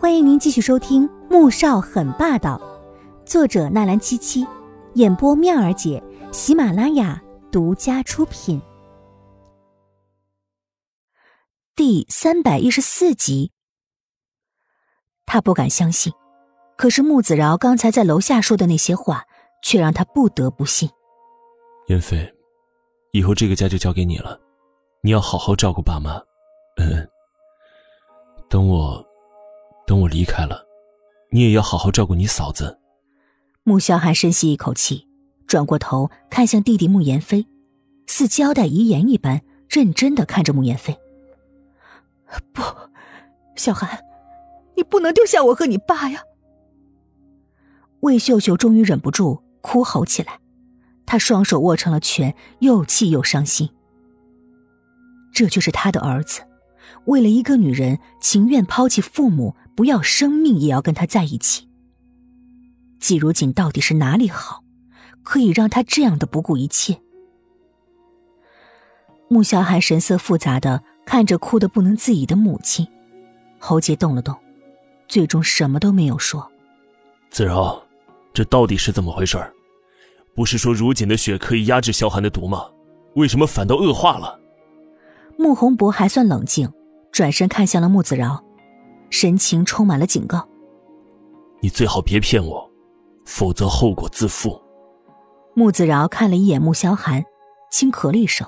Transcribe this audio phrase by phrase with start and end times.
[0.00, 2.56] 欢迎您继续收听《穆少很霸道》，
[3.28, 4.46] 作者纳兰七七，
[4.94, 6.00] 演播妙儿姐，
[6.30, 8.62] 喜马拉雅独家出品。
[11.74, 13.50] 第三百一十四集，
[15.26, 16.12] 他不敢相信，
[16.76, 19.24] 可是穆子饶刚才在楼下说的那些话，
[19.64, 20.88] 却让他不得不信。
[21.88, 22.32] 燕飞，
[23.10, 24.40] 以后这个家就交给你了，
[25.02, 26.22] 你要好好照顾爸妈。
[26.76, 27.04] 嗯，
[28.48, 29.04] 等我。
[29.88, 30.66] 等我离开了，
[31.30, 32.78] 你也要好好照顾你嫂子。
[33.64, 35.08] 穆萧寒深吸一口气，
[35.46, 37.46] 转过头看向弟弟穆言飞，
[38.06, 40.98] 似交代遗言一般，认真的看着穆言飞。
[42.52, 42.62] 不，
[43.56, 43.98] 小寒，
[44.76, 46.20] 你不能丢下我和你爸呀！
[48.00, 50.38] 魏秀秀终于忍不住哭吼起来，
[51.06, 53.70] 她双手握成了拳，又气又伤心。
[55.32, 56.42] 这就是他的儿子，
[57.06, 59.56] 为了一个女人，情愿抛弃父母。
[59.78, 61.68] 不要生命也要跟他在一起。
[62.98, 64.64] 季如锦到底是哪里好，
[65.22, 67.00] 可以让他这样的不顾一切？
[69.28, 72.88] 穆萧寒神色复杂的看着哭得不能自已的母亲，
[73.60, 74.34] 喉结动了动，
[75.06, 76.50] 最终什么都没有说。
[77.30, 77.80] 子柔，
[78.34, 79.38] 这到底是怎么回事？
[80.34, 82.68] 不是说如锦的血可以压制萧寒的毒吗？
[83.14, 84.40] 为什么反倒恶化了？
[85.36, 86.68] 穆宏博还算冷静，
[87.12, 88.42] 转身看向了穆子饶。
[89.10, 90.46] 神情充满了警告
[91.60, 92.70] ：“你最好别骗我，
[93.24, 94.60] 否则后果自负。”
[95.56, 97.24] 穆子饶看了一眼穆萧寒，
[97.70, 98.46] 轻咳了一声：“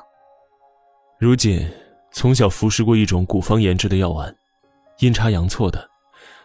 [1.18, 1.68] 如锦
[2.12, 4.32] 从小服食过一种古方研制的药丸，
[4.98, 5.88] 阴差阳错的，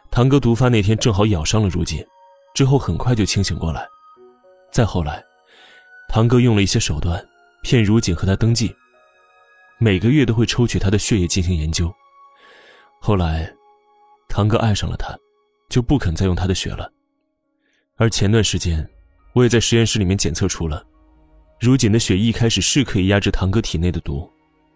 [0.09, 2.03] 堂哥毒发那天正好咬伤了如锦，
[2.55, 3.85] 之后很快就清醒过来。
[4.71, 5.23] 再后来，
[6.09, 7.23] 堂哥用了一些手段
[7.61, 8.73] 骗如锦和他登记，
[9.77, 11.93] 每个月都会抽取他的血液进行研究。
[13.01, 13.53] 后来。”
[14.27, 15.17] 堂哥爱上了她，
[15.69, 16.91] 就不肯再用她的血了。
[17.97, 18.87] 而前段时间，
[19.33, 20.85] 我也在实验室里面检测出了，
[21.59, 24.29] 如锦的血一开始是可以压制堂哥体内的毒，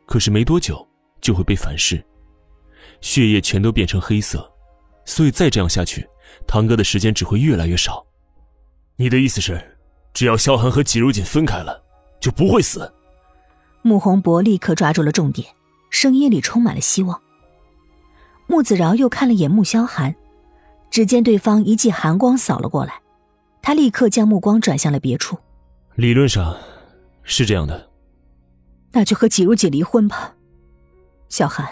[0.05, 0.87] 可是没多久
[1.19, 2.01] 就会被反噬，
[3.01, 4.49] 血液全都变成黑色。
[5.05, 6.07] 所以再这样下去，
[6.47, 8.05] 堂哥的时间只会越来越少。
[8.95, 9.77] 你的意思是，
[10.13, 11.83] 只要萧寒和季如锦分开了，
[12.19, 12.91] 就不会死？
[13.81, 15.47] 穆宏博立刻抓住了重点，
[15.89, 17.19] 声音里充满了希望。
[18.49, 20.13] 穆子饶又看了眼穆萧寒，
[20.89, 22.99] 只见对方一记寒光扫了过来，
[23.61, 25.37] 他立刻将目光转向了别处。
[25.93, 26.57] 理论上
[27.21, 27.91] 是这样的，
[28.91, 30.33] 那就和季如姐离婚吧。
[31.29, 31.69] 小寒，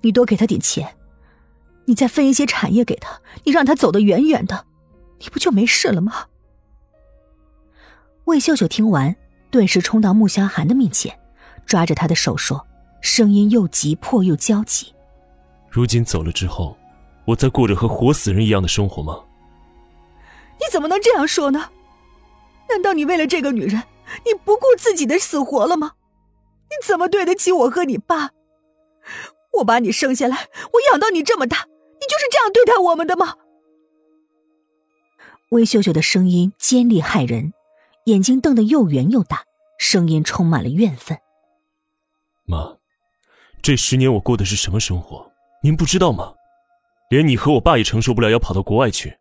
[0.00, 0.96] 你多给他点钱，
[1.84, 4.64] 你再分一些产业给他，你让他走得远远的，
[5.18, 6.28] 你不就没事了吗？
[8.24, 9.14] 魏秀秀听完，
[9.50, 11.14] 顿时冲到穆萧寒的面前，
[11.66, 12.66] 抓着他的手说，
[13.02, 14.94] 声音又急迫又焦急。
[15.70, 16.76] 如今走了之后，
[17.26, 19.24] 我在过着和活死人一样的生活吗？
[20.58, 21.70] 你怎么能这样说呢？
[22.68, 23.82] 难道你为了这个女人，
[24.24, 25.92] 你不顾自己的死活了吗？
[26.64, 28.30] 你怎么对得起我和你爸？
[29.54, 33.36] 我把你生下来，我养到你这么大，你就是这样对待我们的吗？
[35.50, 37.52] 魏秀秀的声音尖利骇人，
[38.04, 39.44] 眼睛瞪得又圆又大，
[39.78, 41.18] 声音充满了怨愤。
[42.44, 42.76] 妈，
[43.62, 45.29] 这十年我过的是什么生活？
[45.62, 46.34] 您不知道吗？
[47.10, 49.18] 连你和我爸也承受不了要跑到国外去。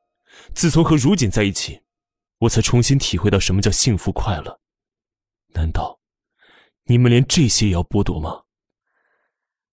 [0.53, 1.81] 自从和如锦在一起，
[2.39, 4.59] 我才重新体会到什么叫幸福快乐。
[5.53, 6.00] 难道
[6.85, 8.44] 你们连这些也要剥夺吗？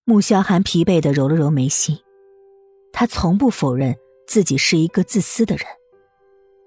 [0.03, 1.97] 穆萧寒疲惫的揉了揉眉心，
[2.91, 3.95] 他从不否认
[4.27, 5.65] 自己是一个自私的人，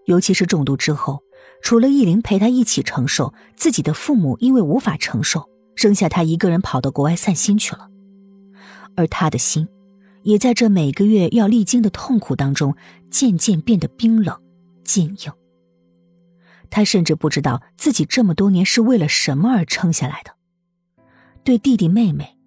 [0.07, 1.23] 尤其是中毒之后，
[1.63, 7.91] 除了易林陪他一起承受，自己的父母因为无法承受，扔下他一个人跑到国外散心去了，
[8.97, 9.69] 而他的心。
[10.23, 12.75] 也在这每个月要历经的痛苦当中，
[13.11, 14.41] 渐渐变得冰冷、
[14.85, 15.33] 坚硬。
[16.69, 20.33] 他甚至不知道自己这么多年是为了什么而撑下来的。
[21.43, 22.39] 对弟弟妹妹，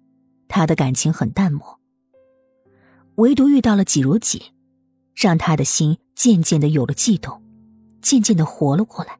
[0.48, 1.78] 他的感情很淡漠。
[3.16, 4.40] 唯独遇到了季如锦，
[5.14, 7.42] 让他的心渐渐的有了悸动，
[8.00, 9.18] 渐渐的活了过来。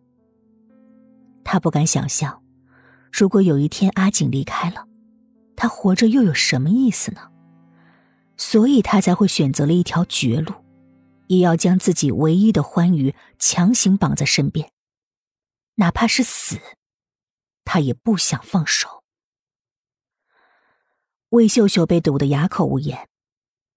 [1.45, 2.43] 他不敢想象，
[3.13, 4.87] 如果有一天阿锦离开了，
[5.55, 7.21] 他活着又有什么意思呢？
[8.37, 10.55] 所以他才会选择了一条绝路，
[11.29, 14.73] 也要将自己唯一的欢愉强行绑在身边，
[15.77, 16.59] 哪怕是死，
[17.65, 19.05] 他也不想放手。
[21.31, 23.09] 魏秀秀被堵得哑口无言，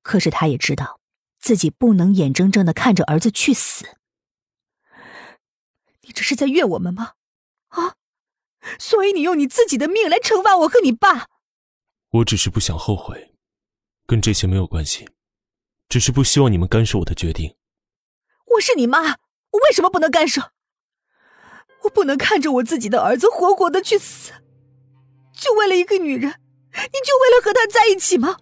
[0.04, 1.00] 可是她也知道，
[1.39, 3.98] 自己不能眼睁睁的看着儿子去死。
[6.01, 7.13] 你这是在怨我们吗？
[7.69, 7.95] 啊！
[8.80, 11.27] 所以你用你自己的命来惩罚我和你爸？
[12.10, 13.33] 我只是不想后悔。
[14.07, 15.06] 跟这些没有关系，
[15.89, 17.54] 只是不希望你们干涉我的决定。
[18.54, 20.54] 我是你妈，我为什么不能干涉？
[21.83, 24.31] 我不能看着我自己的儿子活活的去死，
[25.33, 26.39] 就为了一个女人，
[26.71, 28.38] 你就为了和他在一起吗？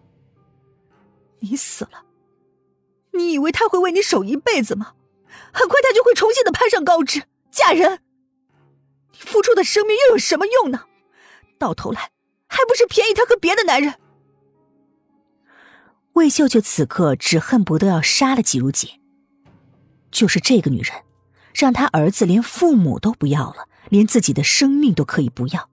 [1.40, 2.06] 你死了，
[3.14, 4.94] 你以为他会为你守一辈子吗？
[5.52, 8.04] 很快他就会重新的攀上高枝，嫁人。
[9.12, 10.86] 你付出的生命又有什么用呢？
[11.58, 12.12] 到头来
[12.48, 13.96] 还不是便宜他和别的男人？
[16.16, 18.90] 魏秀秀此刻只恨不得要杀了季如锦。
[20.12, 21.04] 就是这个女人，
[21.54, 25.70] 让她儿子连父母都不要了，连自己的生命都可以不要。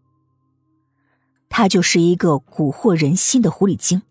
[1.49, 4.03] 她就是一个蛊惑人心的狐狸精，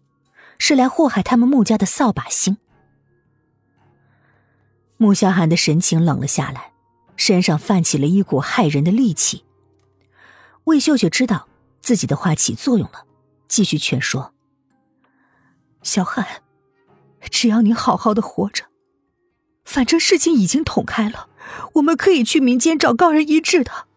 [0.58, 2.56] 是来祸害他们穆家的扫把星。
[4.96, 6.72] 穆萧寒的神情冷了下来，
[7.18, 9.44] 身上泛起了一股骇人的戾气。
[10.64, 11.50] 魏秀秀知道
[11.82, 13.06] 自己的话起作用了，
[13.50, 14.34] 继续劝说
[15.84, 16.26] ：“小韩，
[17.30, 18.66] 只要你好好的活着，
[19.66, 21.30] 反正事情已经捅开了，
[21.74, 23.88] 我们可以去民间找高人医治的。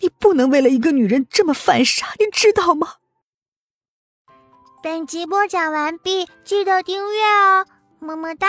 [0.00, 2.94] 你不能为了一个女人这么犯傻，你知道吗？”
[4.80, 7.66] 本集播讲完毕，记得订阅哦，
[7.98, 8.46] 么么哒。